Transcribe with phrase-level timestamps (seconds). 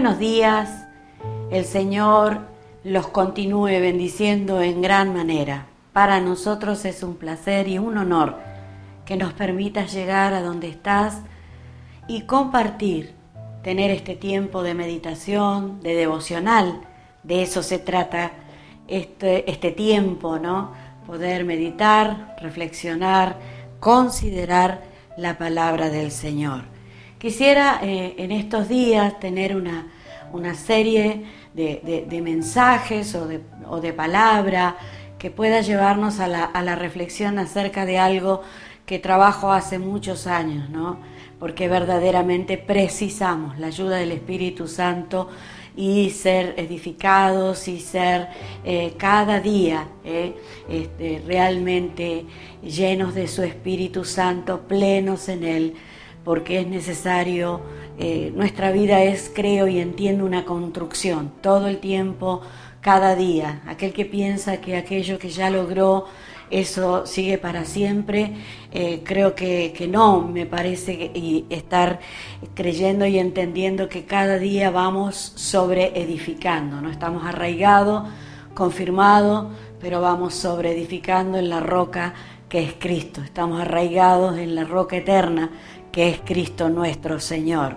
[0.00, 0.86] buenos días.
[1.50, 2.46] El Señor
[2.84, 5.66] los continúe bendiciendo en gran manera.
[5.92, 8.38] Para nosotros es un placer y un honor
[9.04, 11.18] que nos permitas llegar a donde estás
[12.08, 13.12] y compartir,
[13.62, 16.80] tener este tiempo de meditación, de devocional.
[17.22, 18.32] De eso se trata
[18.88, 20.72] este, este tiempo, ¿no?
[21.06, 23.36] Poder meditar, reflexionar,
[23.80, 24.80] considerar
[25.18, 26.79] la palabra del Señor.
[27.20, 29.88] Quisiera eh, en estos días tener una,
[30.32, 34.78] una serie de, mensajes o de, o de palabra
[35.18, 38.40] que pueda llevarnos a la, a la, reflexión acerca de algo
[38.86, 40.98] que trabajo hace muchos años, ¿no?
[41.38, 45.28] Porque verdaderamente precisamos la ayuda del Espíritu Santo
[45.76, 48.28] y ser edificados y ser
[48.64, 50.34] eh, cada día eh,
[50.70, 52.24] este, realmente
[52.62, 55.74] llenos de su Espíritu Santo, plenos en Él,
[56.24, 57.60] porque es necesario,
[57.98, 62.42] eh, nuestra vida es, creo y entiendo, una construcción, todo el tiempo,
[62.80, 63.62] cada día.
[63.66, 66.06] Aquel que piensa que aquello que ya logró,
[66.50, 68.34] eso sigue para siempre.
[68.72, 72.00] Eh, creo que, no, me parece y estar
[72.54, 78.08] creyendo y entendiendo que cada día vamos sobre edificando, no estamos arraigados,
[78.54, 82.14] confirmados, pero vamos sobre edificando en la roca
[82.48, 85.50] que es Cristo, estamos arraigados en la roca eterna
[85.90, 87.76] que es Cristo nuestro Señor.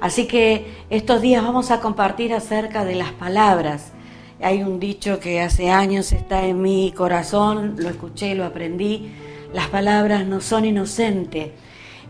[0.00, 3.92] Así que estos días vamos a compartir acerca de las palabras
[4.42, 9.12] hay un dicho que hace años está en mi corazón, lo escuché, lo aprendí.
[9.54, 11.50] Las palabras no son inocentes,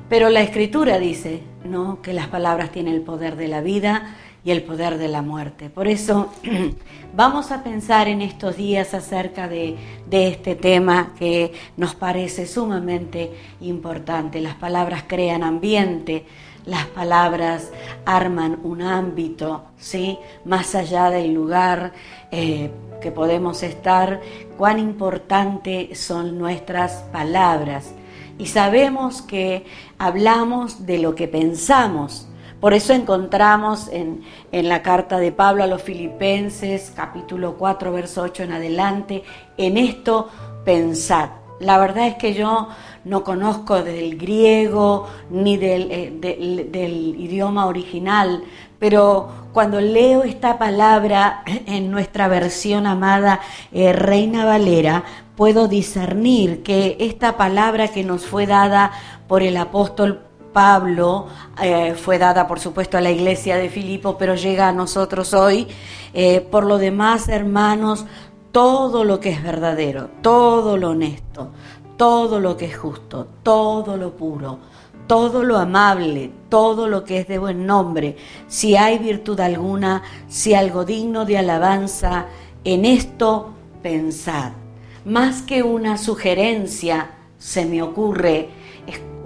[0.08, 2.00] pero la escritura dice, ¿no?
[2.00, 5.70] que las palabras tienen el poder de la vida y el poder de la muerte.
[5.70, 6.32] Por eso
[7.14, 9.76] vamos a pensar en estos días acerca de,
[10.08, 14.40] de, este tema que nos parece sumamente importante.
[14.40, 16.24] Las palabras crean ambiente,
[16.66, 17.72] las palabras
[18.04, 20.18] arman un ámbito, ¿sí?
[20.44, 21.92] Más allá del lugar
[22.30, 24.20] eh, que podemos estar,
[24.56, 27.92] cuán importantes son nuestras palabras.
[28.38, 29.64] Y sabemos que
[29.98, 32.28] hablamos de lo que pensamos.
[32.62, 38.22] Por eso encontramos en, en la carta de Pablo a los Filipenses, capítulo 4, verso
[38.22, 39.24] 8 en adelante,
[39.56, 40.28] en esto
[40.64, 41.30] pensad.
[41.58, 42.68] La verdad es que yo
[43.04, 48.44] no conozco del griego ni eh, del, idioma original,
[48.78, 53.40] pero cuando leo esta palabra en nuestra versión amada
[53.72, 55.02] eh, Reina Valera,
[55.34, 58.92] puedo discernir que esta palabra que nos fue dada
[59.26, 60.20] por el apóstol
[60.52, 61.26] Pablo
[61.62, 65.66] eh, fue dada, por supuesto, a la iglesia de Filipo, pero llega a nosotros hoy.
[66.50, 68.04] por lo demás, hermanos,
[68.52, 71.50] todo lo que es verdadero, todo lo honesto,
[71.96, 74.58] todo lo que es justo, todo lo puro,
[75.06, 78.16] todo lo amable, todo lo que es de buen nombre,
[78.48, 82.26] si hay virtud alguna, si algo digno de alabanza,
[82.64, 83.50] en esto
[83.82, 84.52] pensad.
[85.04, 88.50] Más que una sugerencia, se me ocurre,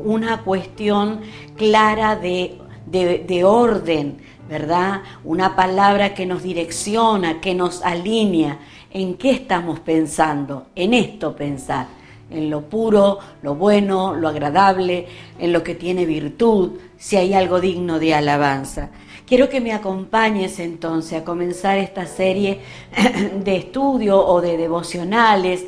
[0.04, 1.20] una cuestión
[1.56, 4.18] clara de, de orden,
[4.48, 5.02] ¿verdad?
[5.24, 8.58] Una palabra que nos direcciona, que nos alinea.
[8.90, 10.66] ¿En qué estamos pensando?
[10.74, 11.86] En esto pensar
[12.30, 15.06] en lo puro, lo bueno, lo agradable,
[15.38, 18.90] en lo que tiene virtud, si hay algo digno de alabanza.
[19.26, 22.60] Quiero que me acompañes entonces a comenzar esta serie
[23.44, 25.66] de estudio o de devocionales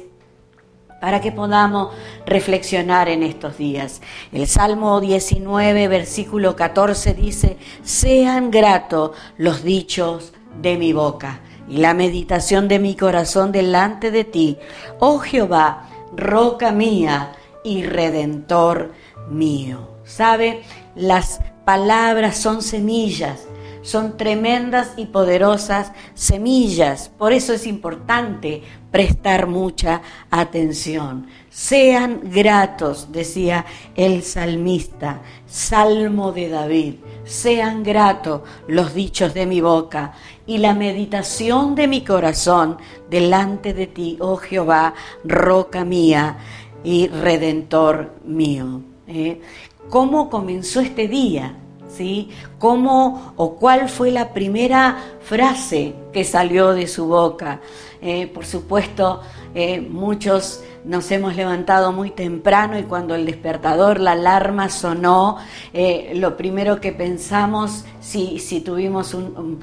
[1.00, 1.94] para que podamos
[2.26, 4.00] reflexionar en estos días.
[4.32, 11.94] El Salmo 19, versículo 14 dice, sean gratos los dichos de mi boca y la
[11.94, 14.58] meditación de mi corazón delante de ti,
[14.98, 17.32] oh Jehová, roca mía
[17.62, 18.92] y redentor
[19.30, 19.88] mío.
[20.04, 20.62] ¿Sabe?
[20.94, 23.46] Las palabras son semillas,
[23.82, 27.10] son tremendas y poderosas semillas.
[27.18, 31.26] Por eso es importante prestar mucha atención.
[31.50, 36.94] Sean gratos, decía el salmista, Salmo de David.
[37.24, 40.14] Sean gratos los dichos de mi boca
[40.46, 42.78] y la meditación de mi corazón
[43.10, 44.94] delante de ti, oh Jehová,
[45.24, 46.38] roca mía
[46.82, 48.82] y redentor mío.
[49.06, 49.40] ¿Eh?
[49.88, 51.56] ¿Cómo comenzó este día?
[51.88, 52.30] ¿Sí?
[52.58, 57.60] ¿Cómo o cuál fue la primera frase que salió de su boca?
[58.00, 59.20] Eh, por supuesto,
[59.54, 65.36] eh, muchos nos hemos levantado muy temprano y cuando el despertador, la alarma sonó,
[65.72, 69.60] eh, lo primero que pensamos, si, si tuvimos un,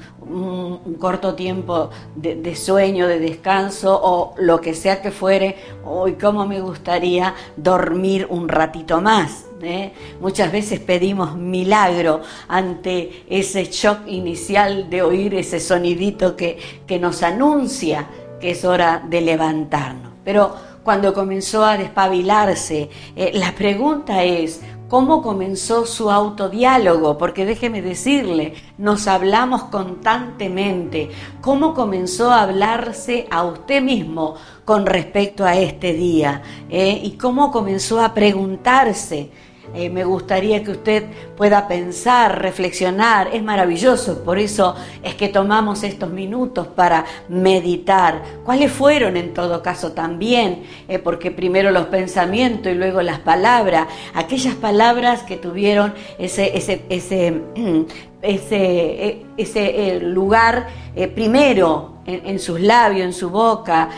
[1.00, 6.60] corto tiempo de, sueño, de descanso o lo que sea que fuere, hoy cómo me
[6.60, 9.92] gustaría dormir un ratito más, ¿eh?
[10.20, 17.22] Muchas veces pedimos milagro ante ese shock inicial de oír ese sonidito que, que nos
[17.22, 18.08] anuncia
[18.40, 20.12] que es hora de levantarnos.
[20.24, 27.82] Pero cuando comenzó a despabilarse, eh, la pregunta es, cómo comenzó su autodiálogo, porque déjeme
[27.82, 31.10] decirle, nos hablamos constantemente,
[31.40, 37.00] cómo comenzó a hablarse a usted mismo con respecto a este día ¿eh?
[37.02, 39.30] y cómo comenzó a preguntarse
[39.76, 41.04] eh, me gustaría que usted
[41.36, 48.22] pueda pensar, reflexionar, es maravilloso, por eso es que tomamos estos minutos para meditar.
[48.42, 50.62] ¿Cuáles fueron en todo caso también?
[50.88, 56.82] Eh, porque primero los pensamientos y luego las palabras, aquellas palabras que tuvieron ese, ese,
[56.88, 57.42] ese,
[58.22, 60.68] ese, eh, ese lugar
[61.14, 63.90] primero en, sus labios, en su boca,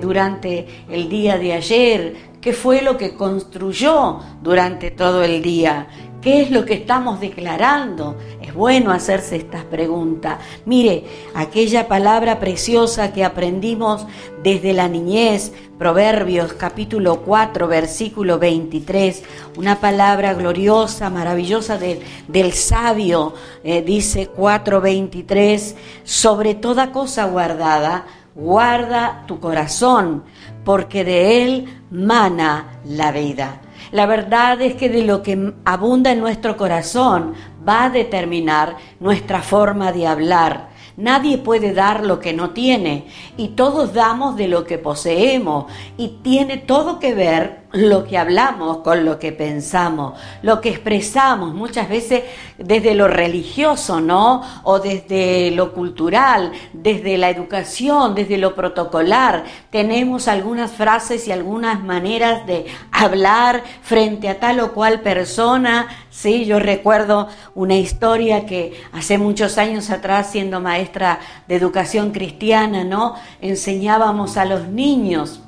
[0.00, 2.14] durante el día de ayer,
[2.44, 5.86] ¿Qué fue lo que construyó durante todo el día?
[6.20, 8.18] ¿Qué es lo que estamos declarando?
[8.42, 10.40] Es bueno hacerse estas preguntas.
[10.66, 11.04] Mire,
[11.34, 14.06] aquella palabra preciosa que aprendimos
[14.42, 19.22] desde la niñez, Proverbios capítulo 4, versículo 23,
[19.56, 23.32] una palabra gloriosa, maravillosa del sabio,
[23.62, 30.24] eh, dice 4.23, sobre toda cosa guardada, guarda tu corazón,
[30.64, 33.60] porque de él mana la vida.
[33.92, 37.34] La verdad es que de lo que abunda en nuestro corazón
[37.66, 40.70] va a determinar nuestra forma de hablar.
[40.96, 45.66] Nadie puede dar lo que no tiene y todos damos de lo que poseemos
[45.96, 51.54] y tiene todo que ver lo que hablamos con lo que pensamos, lo que expresamos
[51.54, 52.22] muchas veces
[52.56, 54.42] desde lo religioso, ¿no?
[54.62, 59.44] O desde lo cultural, desde la educación, desde lo protocolar.
[59.70, 65.88] Tenemos algunas frases y algunas maneras de hablar frente a tal o cual persona.
[66.10, 71.18] Sí, yo recuerdo una historia que hace muchos años atrás, siendo maestra
[71.48, 73.16] de educación cristiana, ¿no?
[73.40, 75.40] Enseñábamos a los niños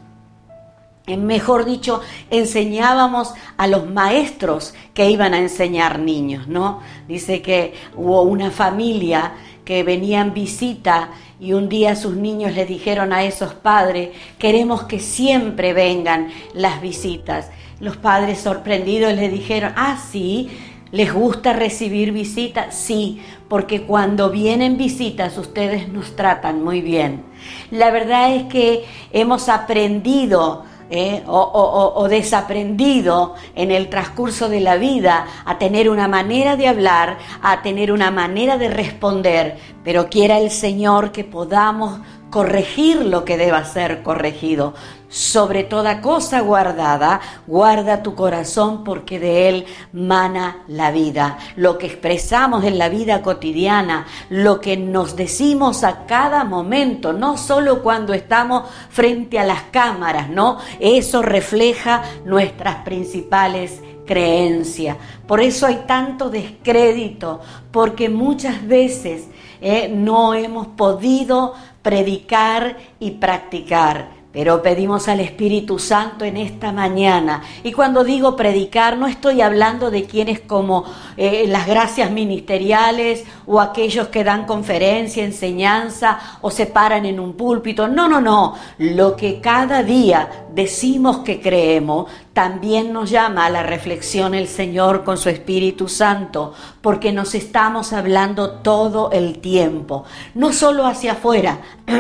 [1.07, 2.01] mejor dicho,
[2.31, 6.81] enseñábamos a los maestros que iban a enseñar niños, ¿no?
[7.07, 12.67] Dice que hubo una familia que venía en visita y un día sus niños le
[12.67, 17.51] dijeron a esos padres, queremos que siempre vengan las visitas.
[17.79, 20.49] Los padres sorprendidos le dijeron, ah, sí,
[20.93, 22.75] ¿les gusta recibir visitas?
[22.75, 27.23] Sí, porque cuando vienen visitas ustedes nos tratan muy bien.
[27.71, 31.23] La verdad es que hemos aprendido ¿eh?
[31.27, 37.63] o, desaprendido en el transcurso de la vida a tener una manera de hablar, a
[37.63, 42.01] tener una manera de responder, pero quiera el Señor que podamos
[42.31, 44.75] corregir lo que deba ser corregido.
[45.09, 51.39] Sobre toda cosa guardada, guarda tu corazón porque de él mana la vida.
[51.55, 57.39] Lo que expresamos en la vida cotidiana, lo que nos decimos a cada momento, no
[57.39, 60.59] solo cuando estamos frente a las cámaras, ¿no?
[60.81, 64.97] Eso refleja nuestras principales creencias.
[65.27, 67.41] Por eso hay tanto descrédito,
[67.71, 69.29] porque muchas veces
[69.61, 71.55] eh, no hemos podido
[71.87, 74.16] predicar y practicar.
[74.37, 77.43] Pero pedimos al Espíritu Santo en esta mañana.
[77.63, 80.85] Y cuando digo predicar, no estoy hablando de quienes como
[81.17, 87.33] eh, las gracias ministeriales o aquellos que dan conferencia, enseñanza o se paran en un
[87.33, 87.89] púlpito.
[87.89, 88.57] No, no, no.
[88.77, 95.03] Lo que cada día decimos que creemos, también nos llama a la reflexión el Señor
[95.03, 101.61] con su Espíritu Santo, porque nos estamos hablando todo el tiempo, no solo hacia afuera,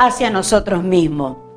[0.00, 1.47] hacia nosotros mismos.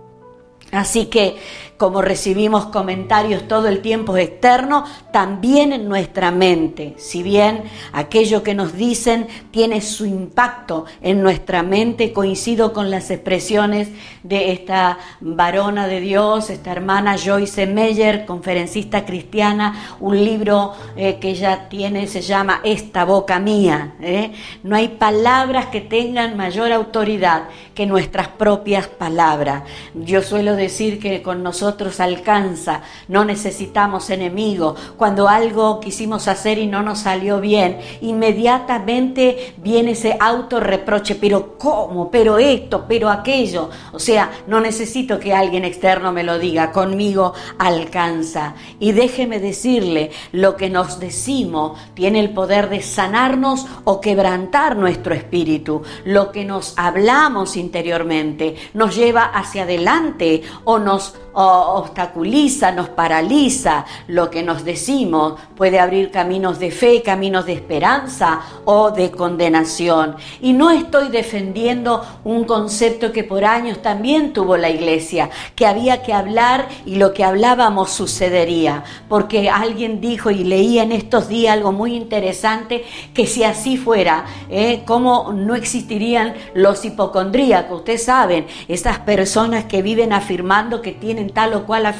[0.72, 1.38] Así que
[1.82, 6.94] como recibimos comentarios todo el tiempo externos, también en nuestra mente.
[7.00, 13.10] Si bien aquello que nos dicen tiene su impacto en nuestra mente, coincido con las
[13.10, 13.88] expresiones
[14.22, 21.32] de esta varona de Dios, esta hermana Joyce Meyer, conferencista cristiana, un libro eh, que
[21.32, 23.96] ella tiene, se llama Esta boca mía.
[24.02, 24.34] ¿eh?
[24.62, 29.64] No hay palabras que tengan mayor autoridad que nuestras propias palabras.
[29.96, 34.80] Yo suelo decir que con nosotros alcanza, no necesitamos enemigos.
[34.98, 42.10] Cuando algo quisimos hacer y no nos salió bien, inmediatamente viene ese autorreproche, pero ¿cómo?
[42.10, 43.70] Pero esto, pero aquello.
[43.92, 48.56] O sea, no necesito que alguien externo me lo diga, conmigo alcanza.
[48.80, 55.14] Y déjeme decirle, lo que nos decimos tiene el poder de sanarnos o quebrantar nuestro
[55.14, 55.82] espíritu.
[56.06, 64.30] Lo que nos hablamos interiormente nos lleva hacia adelante o nos obstaculiza, nos paraliza lo
[64.30, 70.16] que nos decimos, puede abrir caminos de fe, caminos de esperanza o de condenación.
[70.42, 76.04] Y no estoy defendiendo un concepto que por años también tuvo la iglesia, que había
[76.04, 81.54] que hablar y lo que hablábamos sucedería, porque alguien dijo y leía en estos días
[81.54, 84.84] algo muy interesante, que si así fuera, ¿eh?
[84.86, 87.80] ¿cómo no existirían los hipocondríacos?
[87.80, 90.41] Ustedes saben, esas personas que viven afirmando
[90.82, 91.94] que tienen tal o cual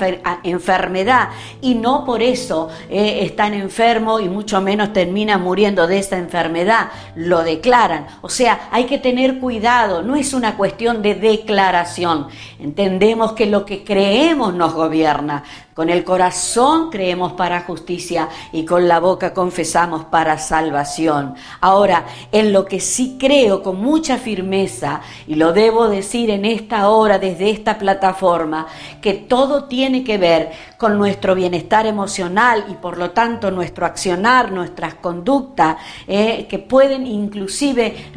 [0.44, 1.30] enfermedad
[1.62, 6.90] y no por eso eh, están enfermos y mucho menos terminan muriendo de esa enfermedad,
[7.16, 8.08] lo declaran.
[8.22, 12.28] O sea, hay que tener cuidado, no es una cuestión de declaración.
[12.60, 15.44] Entendemos que lo que creemos nos gobierna.
[15.74, 21.36] Con el corazón creemos para justicia y con la boca confesamos para salvación.
[21.62, 26.90] Ahora, en lo que sí creo con mucha firmeza, y lo debo decir en esta
[26.90, 28.68] hora desde esta plataforma,
[29.02, 34.52] que todo tiene que ver con nuestro bienestar emocional y por lo tanto nuestro accionar,
[34.52, 38.10] nuestras conductas, eh, que pueden inclusive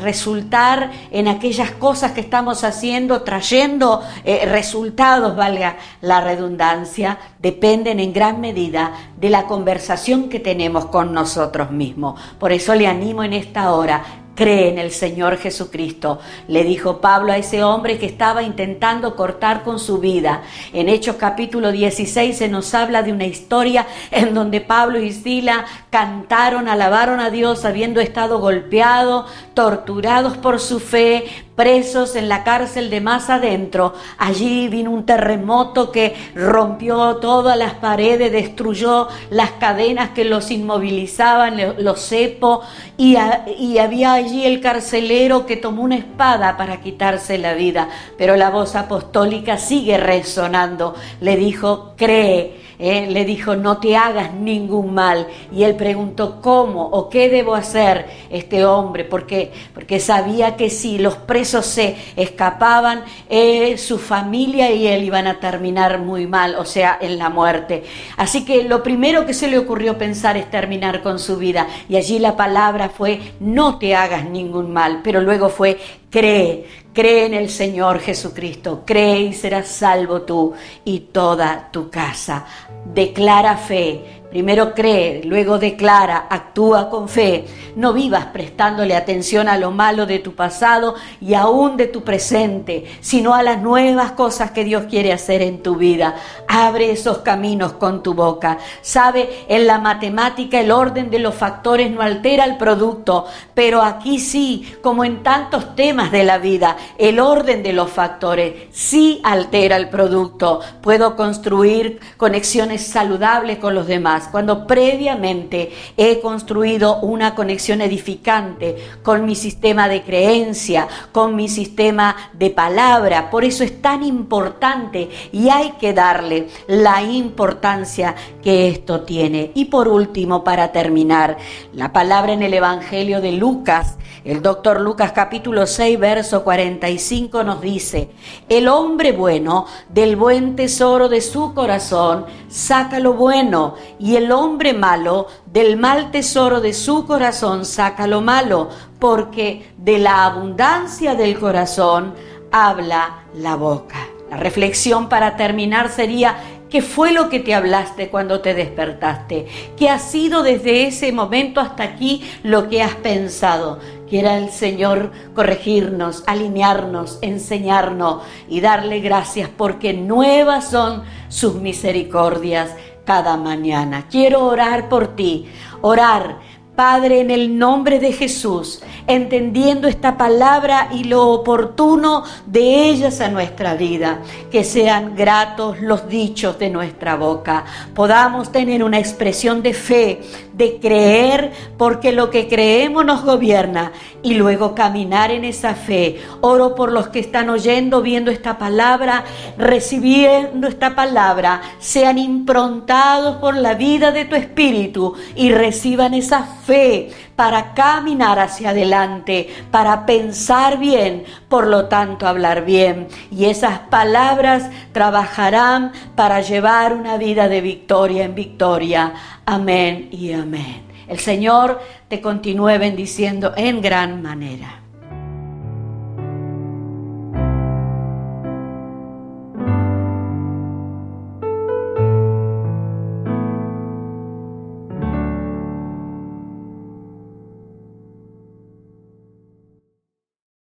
[0.00, 8.12] resultar en aquellas cosas que estamos haciendo, trayendo eh, resultados, valga la redundancia dependen en
[8.12, 12.20] gran medida de la conversación que tenemos con nosotros mismos.
[12.38, 17.32] Por eso le animo en esta hora cree en el Señor Jesucristo, le dijo Pablo
[17.32, 20.42] a ese hombre que estaba intentando cortar con su vida.
[20.72, 25.66] En Hechos capítulo 16 se nos habla de una historia en donde Pablo y Sila
[25.90, 31.24] cantaron, alabaron a Dios habiendo estado golpeados, torturados por su fe,
[31.54, 33.94] presos en la cárcel de más adentro.
[34.18, 41.82] Allí vino un terremoto que rompió todas las paredes, destruyó las cadenas que los inmovilizaban,
[41.82, 42.66] los cepos,
[42.96, 43.16] y,
[43.58, 47.88] y había allí el carcelero que tomó una espada para quitarse la vida.
[48.16, 50.94] Pero la voz apostólica sigue resonando.
[51.20, 53.06] Le dijo, cree ¿eh?
[53.08, 55.28] le dijo, no te hagas ningún mal.
[55.52, 59.04] Y él preguntó, ¿cómo o qué debo hacer este hombre?
[59.04, 65.28] Porque, porque sabía que si los presos se escapaban, eh, su familia y él iban
[65.28, 67.84] a terminar muy mal, o sea, en la muerte.
[68.16, 71.68] Así que lo primero que se le ocurrió pensar es terminar con su vida.
[71.88, 75.78] Y allí la palabra fue, no te hagas ningún mal, pero luego fue,
[76.12, 80.52] cree, cree en el Señor Jesucristo, cree y serás salvo tú
[80.84, 82.44] y toda tu casa.
[82.84, 87.44] Declara fe, Primero cree, luego declara, actúa con fe.
[87.76, 92.86] No vivas prestándole atención a lo malo de tu pasado y aún de tu presente,
[93.02, 96.14] sino a las nuevas cosas que Dios quiere hacer en tu vida.
[96.48, 98.56] Abre esos caminos con tu boca.
[98.80, 104.18] Sabe, en la matemática el orden de los factores no altera el producto, pero aquí
[104.18, 109.76] sí, como en tantos temas de la vida, el orden de los factores sí altera
[109.76, 110.60] el producto.
[110.80, 119.24] Puedo construir conexiones saludables con los demás cuando previamente he construido una conexión edificante con
[119.24, 123.30] mi sistema de creencia, con mi sistema de palabra.
[123.30, 129.52] Por eso es tan importante y hay que darle la importancia que esto tiene.
[129.54, 131.36] Y por último, para terminar,
[131.72, 137.60] la palabra en el Evangelio de Lucas, el doctor Lucas capítulo 6, verso 45 nos
[137.60, 138.10] dice,
[138.48, 144.30] el hombre bueno del buen tesoro de su corazón saca lo bueno y y el
[144.30, 151.14] hombre malo del mal tesoro de su corazón saca lo malo, porque de la abundancia
[151.14, 152.12] del corazón
[152.50, 153.96] habla la boca.
[154.30, 156.36] La reflexión para terminar sería,
[156.68, 159.46] ¿qué fue lo que te hablaste cuando te despertaste?
[159.78, 163.78] ¿Qué ha sido desde ese momento hasta aquí lo que has pensado?
[164.10, 173.36] Quiera el Señor corregirnos, alinearnos, enseñarnos y darle gracias porque nuevas son sus misericordias cada
[173.36, 174.06] mañana.
[174.08, 176.38] Quiero orar por ti, orar
[176.74, 183.28] Padre, en el nombre de Jesús, entendiendo esta palabra y lo oportuno de ellas a
[183.28, 189.74] nuestra vida, que sean gratos los dichos de nuestra boca, podamos tener una expresión de
[189.74, 190.22] fe,
[190.54, 196.22] de creer, porque lo que creemos nos gobierna, y luego caminar en esa fe.
[196.40, 199.24] Oro por los que están oyendo, viendo esta palabra,
[199.58, 206.61] recibiendo esta palabra, sean improntados por la vida de tu Espíritu y reciban esa fe
[206.64, 213.08] fe para caminar hacia adelante, para pensar bien, por lo tanto hablar bien.
[213.30, 219.12] Y esas palabras trabajarán para llevar una vida de victoria en victoria.
[219.46, 220.82] Amén y amén.
[221.08, 224.81] El Señor te continúe bendiciendo en gran manera.